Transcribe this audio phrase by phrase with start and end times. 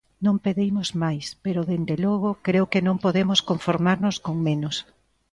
[0.25, 4.75] Non pedimos máis pero, dende logo, creo que non podemos conformarnos con menos.